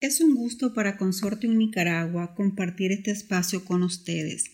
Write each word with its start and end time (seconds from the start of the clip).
Es 0.00 0.22
un 0.22 0.34
gusto 0.34 0.72
para 0.72 0.96
Consortium 0.96 1.58
Nicaragua 1.58 2.34
compartir 2.34 2.90
este 2.90 3.10
espacio 3.10 3.66
con 3.66 3.82
ustedes. 3.82 4.44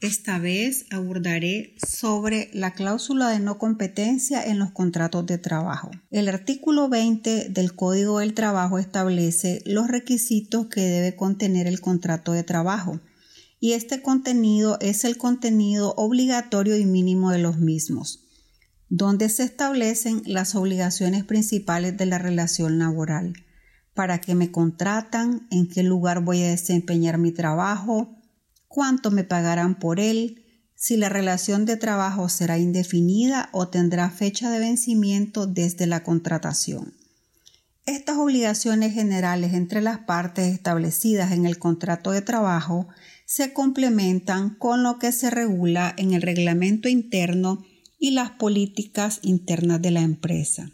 Esta 0.00 0.38
vez 0.38 0.86
abordaré 0.92 1.74
sobre 1.84 2.50
la 2.52 2.72
cláusula 2.72 3.28
de 3.30 3.40
no 3.40 3.58
competencia 3.58 4.46
en 4.46 4.60
los 4.60 4.70
contratos 4.70 5.26
de 5.26 5.38
trabajo. 5.38 5.90
El 6.12 6.28
artículo 6.28 6.88
20 6.88 7.48
del 7.48 7.74
Código 7.74 8.20
del 8.20 8.34
Trabajo 8.34 8.78
establece 8.78 9.60
los 9.66 9.88
requisitos 9.88 10.68
que 10.68 10.82
debe 10.82 11.16
contener 11.16 11.66
el 11.66 11.80
contrato 11.80 12.30
de 12.30 12.44
trabajo 12.44 13.00
y 13.58 13.72
este 13.72 14.02
contenido 14.02 14.78
es 14.80 15.04
el 15.04 15.16
contenido 15.16 15.94
obligatorio 15.96 16.76
y 16.76 16.86
mínimo 16.86 17.32
de 17.32 17.38
los 17.38 17.58
mismos, 17.58 18.20
donde 18.88 19.30
se 19.30 19.42
establecen 19.42 20.22
las 20.26 20.54
obligaciones 20.54 21.24
principales 21.24 21.96
de 21.96 22.06
la 22.06 22.18
relación 22.18 22.78
laboral 22.78 23.32
para 23.94 24.20
qué 24.20 24.34
me 24.34 24.50
contratan, 24.50 25.46
en 25.50 25.68
qué 25.68 25.82
lugar 25.82 26.22
voy 26.22 26.42
a 26.42 26.50
desempeñar 26.50 27.18
mi 27.18 27.32
trabajo, 27.32 28.16
cuánto 28.68 29.10
me 29.10 29.24
pagarán 29.24 29.78
por 29.78 30.00
él, 30.00 30.44
si 30.74 30.96
la 30.96 31.08
relación 31.08 31.64
de 31.64 31.76
trabajo 31.76 32.28
será 32.28 32.58
indefinida 32.58 33.50
o 33.52 33.68
tendrá 33.68 34.10
fecha 34.10 34.50
de 34.50 34.58
vencimiento 34.58 35.46
desde 35.46 35.86
la 35.86 36.02
contratación. 36.02 36.94
Estas 37.84 38.16
obligaciones 38.16 38.94
generales 38.94 39.54
entre 39.54 39.80
las 39.80 39.98
partes 39.98 40.52
establecidas 40.52 41.32
en 41.32 41.46
el 41.46 41.58
contrato 41.58 42.12
de 42.12 42.22
trabajo 42.22 42.88
se 43.26 43.52
complementan 43.52 44.50
con 44.56 44.82
lo 44.82 44.98
que 44.98 45.10
se 45.10 45.30
regula 45.30 45.94
en 45.96 46.12
el 46.12 46.22
reglamento 46.22 46.88
interno 46.88 47.64
y 47.98 48.12
las 48.12 48.30
políticas 48.30 49.20
internas 49.22 49.82
de 49.82 49.90
la 49.90 50.00
empresa. 50.00 50.70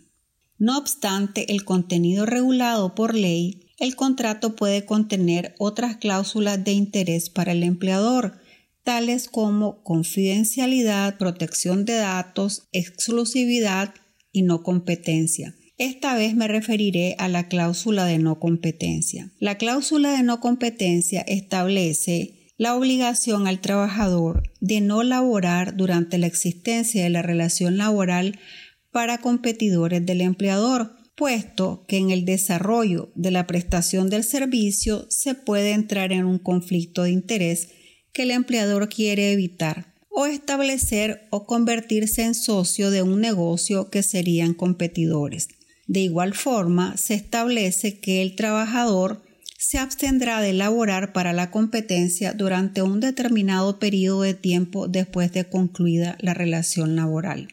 No 0.59 0.77
obstante 0.77 1.53
el 1.53 1.65
contenido 1.65 2.27
regulado 2.27 2.95
por 2.95 3.15
ley, 3.15 3.69
el 3.79 3.95
contrato 3.95 4.57
puede 4.57 4.85
contener 4.85 5.55
otras 5.59 5.97
cláusulas 5.97 6.63
de 6.65 6.73
interés 6.73 7.31
para 7.31 7.53
el 7.53 7.63
empleador, 7.63 8.41
tales 8.83 9.29
como 9.29 9.83
confidencialidad, 9.85 11.17
protección 11.17 11.85
de 11.85 11.95
datos, 11.95 12.69
exclusividad 12.73 13.95
y 14.33 14.43
no 14.43 14.63
competencia. 14.63 15.55
Esta 15.77 16.17
vez 16.17 16.35
me 16.35 16.49
referiré 16.49 17.15
a 17.19 17.29
la 17.29 17.47
cláusula 17.47 18.05
de 18.05 18.19
no 18.19 18.41
competencia. 18.41 19.31
La 19.39 19.59
cláusula 19.59 20.11
de 20.11 20.25
no 20.25 20.41
competencia 20.41 21.21
establece 21.21 22.53
la 22.57 22.75
obligación 22.75 23.47
al 23.47 23.61
trabajador 23.61 24.43
de 24.61 24.81
no 24.81 25.05
laborar 25.05 25.77
durante 25.77 26.19
la 26.19 26.27
existencia 26.27 27.05
de 27.05 27.11
la 27.11 27.23
relación 27.23 27.77
laboral 27.77 28.41
para 28.91 29.19
competidores 29.19 30.05
del 30.05 30.21
empleador, 30.21 30.97
puesto 31.15 31.85
que 31.89 31.99
en 31.99 32.11
el 32.11 32.25
desarrollo 32.25 33.11
de 33.15 33.31
la 33.31 33.47
prestación 33.47 34.09
del 34.09 34.25
servicio 34.25 35.07
se 35.11 35.35
puede 35.35 35.73
entrar 35.73 36.13
en 36.13 36.25
un 36.25 36.39
conflicto 36.39 37.03
de 37.03 37.11
interés 37.11 37.71
que 38.13 38.23
el 38.23 38.31
empleador 38.31 38.89
quiere 38.89 39.33
evitar 39.33 39.95
o 40.11 40.27
establecer 40.27 41.29
o 41.31 41.47
convertirse 41.47 42.23
en 42.23 42.35
socio 42.35 42.91
de 42.91 43.03
un 43.03 43.21
negocio 43.21 43.91
que 43.91 44.03
serían 44.03 44.55
competidores. 44.55 45.49
De 45.87 46.01
igual 46.01 46.35
forma, 46.35 46.97
se 46.97 47.15
establece 47.15 48.01
que 48.01 48.23
el 48.23 48.35
trabajador 48.35 49.23
se 49.59 49.79
abstendrá 49.79 50.41
de 50.41 50.53
laborar 50.53 51.13
para 51.13 51.33
la 51.33 51.51
competencia 51.51 52.33
durante 52.33 52.83
un 52.83 53.01
determinado 53.01 53.79
periodo 53.79 54.23
de 54.23 54.35
tiempo 54.35 54.87
después 54.87 55.33
de 55.33 55.49
concluida 55.49 56.17
la 56.21 56.35
relación 56.35 56.95
laboral. 56.95 57.49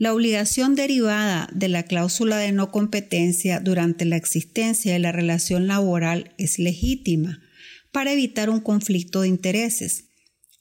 La 0.00 0.14
obligación 0.14 0.76
derivada 0.76 1.50
de 1.52 1.68
la 1.68 1.82
cláusula 1.82 2.38
de 2.38 2.52
no 2.52 2.72
competencia 2.72 3.60
durante 3.60 4.06
la 4.06 4.16
existencia 4.16 4.94
de 4.94 4.98
la 4.98 5.12
relación 5.12 5.66
laboral 5.66 6.32
es 6.38 6.58
legítima 6.58 7.42
para 7.92 8.10
evitar 8.10 8.48
un 8.48 8.60
conflicto 8.60 9.20
de 9.20 9.28
intereses. 9.28 10.06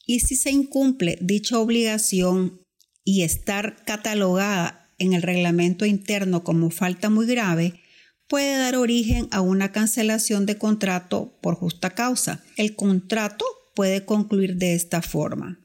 Y 0.06 0.20
si 0.20 0.36
se 0.36 0.52
incumple 0.52 1.18
dicha 1.22 1.58
obligación 1.58 2.60
y 3.06 3.22
estar 3.22 3.86
catalogada 3.86 4.90
en 4.98 5.14
el 5.14 5.22
reglamento 5.22 5.86
interno 5.86 6.44
como 6.44 6.70
falta 6.70 7.10
muy 7.10 7.26
grave, 7.26 7.80
puede 8.28 8.58
dar 8.58 8.76
origen 8.76 9.30
a 9.32 9.40
una 9.40 9.72
cancelación 9.72 10.46
de 10.48 10.58
contrato 10.58 11.40
por 11.42 11.56
justa 11.56 11.92
causa. 11.92 12.44
El 12.58 12.76
contrato 12.76 13.46
puede 13.74 14.04
concluir 14.04 14.58
de 14.58 14.74
esta 14.74 15.02
forma. 15.02 15.62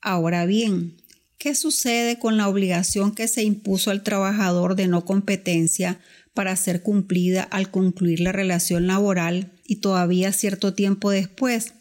Ahora 0.00 0.46
bien, 0.46 1.01
¿Qué 1.42 1.56
sucede 1.56 2.20
con 2.20 2.36
la 2.36 2.48
obligación 2.48 3.16
que 3.16 3.26
se 3.26 3.42
impuso 3.42 3.90
al 3.90 4.04
trabajador 4.04 4.76
de 4.76 4.86
no 4.86 5.04
competencia 5.04 6.00
para 6.34 6.54
ser 6.54 6.82
cumplida 6.82 7.42
al 7.42 7.68
concluir 7.68 8.20
la 8.20 8.30
relación 8.30 8.86
laboral 8.86 9.50
y 9.64 9.80
todavía 9.80 10.30
cierto 10.32 10.72
tiempo 10.72 11.10
después? 11.10 11.74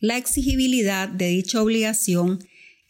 La 0.00 0.18
exigibilidad 0.18 1.08
de 1.08 1.28
dicha 1.28 1.62
obligación 1.62 2.40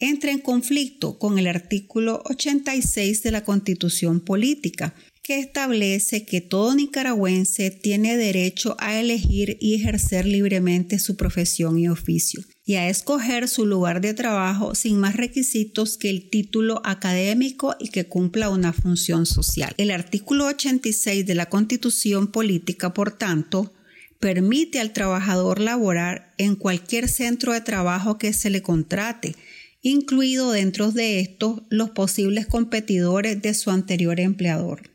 entra 0.01 0.33
en 0.33 0.41
conflicto 0.41 1.17
con 1.17 1.39
el 1.39 1.47
artículo 1.47 2.25
86 2.25 3.23
de 3.23 3.31
la 3.31 3.45
Constitución 3.45 4.19
Política, 4.19 4.97
que 5.23 5.39
establece 5.39 6.25
que 6.25 6.41
todo 6.41 6.75
nicaragüense 6.75 7.71
tiene 7.71 8.17
derecho 8.17 8.75
a 8.81 8.99
elegir 8.99 9.59
y 9.61 9.77
ejercer 9.77 10.27
libremente 10.27 10.99
su 10.99 11.17
profesión 11.17 11.79
y 11.79 11.87
oficio 11.87 12.43
y 12.71 12.77
a 12.77 12.89
escoger 12.89 13.49
su 13.49 13.67
lugar 13.67 14.01
de 14.01 14.15
trabajo 14.15 14.77
sin 14.77 14.97
más 14.97 15.17
requisitos 15.17 15.99
que 15.99 16.09
el 16.09 16.31
título 16.31 16.81
académico 16.85 17.75
y 17.81 17.89
que 17.89 18.07
cumpla 18.07 18.49
una 18.49 18.73
función 18.73 19.27
social. 19.27 19.75
El 19.77 19.91
artículo 19.91 20.47
86 20.47 21.27
de 21.27 21.35
la 21.35 21.47
Constitución 21.47 22.29
Política, 22.29 22.95
por 22.95 23.11
tanto, 23.11 23.75
permite 24.21 24.79
al 24.79 24.93
trabajador 24.93 25.59
laborar 25.59 26.33
en 26.39 26.55
cualquier 26.55 27.09
centro 27.09 27.55
de 27.55 27.61
trabajo 27.61 28.19
que 28.19 28.33
se 28.33 28.51
le 28.51 28.63
contrate, 28.63 29.35
incluido 29.83 30.53
dentro 30.53 30.93
de 30.93 31.19
estos 31.19 31.63
los 31.71 31.91
posibles 31.91 32.47
competidores 32.47 33.43
de 33.43 33.53
su 33.55 33.73
anterior 33.73 34.21
empleador. 34.21 34.93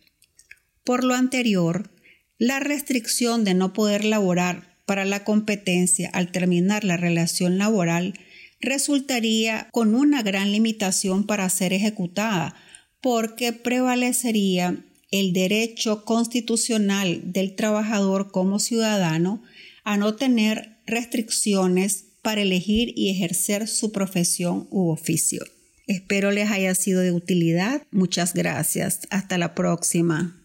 Por 0.86 1.04
lo 1.04 1.14
anterior, 1.14 1.92
la 2.38 2.62
restricción 2.62 3.44
de 3.44 3.54
no 3.54 3.74
poder 3.74 4.06
laborar 4.06 4.75
para 4.86 5.06
la 5.06 5.24
competencia 5.24 6.10
al 6.14 6.32
terminar 6.32 6.84
la 6.84 6.98
relación 6.98 7.58
laboral 7.58 8.14
resultaría 8.62 9.68
con 9.72 9.96
una 9.96 10.24
gran 10.24 10.52
limitación 10.52 11.26
para 11.26 11.50
ser 11.50 11.74
ejecutada, 11.74 12.56
porque 13.02 13.54
prevalecería 13.54 14.78
el 15.12 15.34
derecho 15.34 16.04
constitucional 16.04 17.22
del 17.32 17.56
trabajador 17.56 18.32
como 18.32 18.60
ciudadano 18.60 19.44
a 19.84 19.98
no 19.98 20.16
tener 20.16 20.78
restricciones 20.86 22.06
para 22.22 22.42
elegir 22.42 22.92
y 22.96 23.12
ejercer 23.12 23.68
su 23.68 23.92
profesión 23.92 24.68
u 24.72 24.90
oficio. 24.90 25.46
Espero 25.88 26.32
les 26.32 26.50
haya 26.50 26.74
sido 26.74 27.02
de 27.02 27.12
utilidad. 27.12 27.84
Muchas 27.92 28.34
gracias. 28.34 29.02
Hasta 29.12 29.38
la 29.38 29.54
próxima. 29.54 30.42